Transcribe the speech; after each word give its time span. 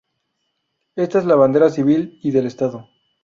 Esta 0.95 1.19
es 1.19 1.25
la 1.25 1.35
bandera 1.35 1.69
civil 1.69 2.17
y 2.23 2.31
del 2.31 2.47
Estado. 2.47 2.89